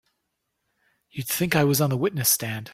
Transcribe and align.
You'd 1.09 1.27
think 1.27 1.55
I 1.55 1.63
was 1.63 1.81
on 1.81 1.89
the 1.89 1.97
witness 1.97 2.29
stand! 2.29 2.69